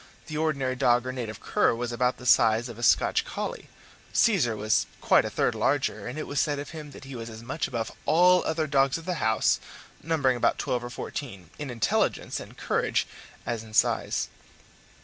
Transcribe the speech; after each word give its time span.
The 0.25 0.35
ordinary 0.35 0.75
dog 0.75 1.05
or 1.05 1.11
native 1.11 1.39
cur 1.39 1.75
was 1.75 1.91
about 1.91 2.17
the 2.17 2.25
size 2.25 2.67
of 2.69 2.79
a 2.79 2.81
Scotch 2.81 3.23
collie; 3.23 3.69
Caesar 4.13 4.55
was 4.57 4.87
quite 4.99 5.25
a 5.25 5.29
third 5.29 5.53
larger, 5.53 6.07
and 6.07 6.17
it 6.17 6.25
was 6.25 6.39
said 6.39 6.57
of 6.57 6.71
him 6.71 6.89
that 6.89 7.03
he 7.03 7.15
was 7.15 7.29
as 7.29 7.43
much 7.43 7.67
above 7.67 7.91
all 8.07 8.43
other 8.45 8.65
dogs 8.65 8.97
of 8.97 9.05
the 9.05 9.21
house, 9.21 9.59
numbering 10.01 10.37
about 10.37 10.57
twelve 10.57 10.83
or 10.83 10.89
fourteen, 10.89 11.51
in 11.59 11.69
intelligence 11.69 12.39
and 12.39 12.57
courage 12.57 13.05
as 13.45 13.61
in 13.63 13.75
size. 13.75 14.29